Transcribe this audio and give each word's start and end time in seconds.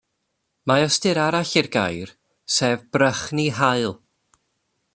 Mae 0.69 0.85
ystyr 0.85 1.19
arall 1.23 1.51
i'r 1.61 1.69
gair, 1.75 2.13
sef 2.55 2.81
brychni 2.97 3.47
haul. 3.59 3.95